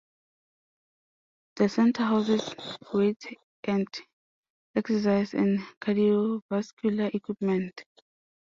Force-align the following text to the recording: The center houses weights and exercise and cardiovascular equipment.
The 1.57 1.69
center 1.69 2.05
houses 2.05 2.55
weights 2.91 3.27
and 3.65 3.87
exercise 4.75 5.35
and 5.35 5.59
cardiovascular 5.79 7.13
equipment. 7.13 7.83